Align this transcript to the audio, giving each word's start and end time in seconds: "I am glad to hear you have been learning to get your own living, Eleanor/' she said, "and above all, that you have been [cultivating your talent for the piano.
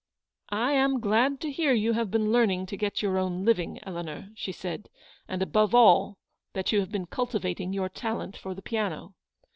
"I 0.49 0.71
am 0.71 0.99
glad 0.99 1.39
to 1.41 1.51
hear 1.51 1.73
you 1.73 1.93
have 1.93 2.09
been 2.09 2.31
learning 2.31 2.65
to 2.65 2.75
get 2.75 3.03
your 3.03 3.19
own 3.19 3.45
living, 3.45 3.79
Eleanor/' 3.85 4.31
she 4.33 4.51
said, 4.51 4.89
"and 5.27 5.43
above 5.43 5.75
all, 5.75 6.17
that 6.53 6.71
you 6.71 6.79
have 6.79 6.91
been 6.91 7.05
[cultivating 7.05 7.71
your 7.71 7.87
talent 7.87 8.35
for 8.35 8.55
the 8.55 8.63
piano. 8.63 9.13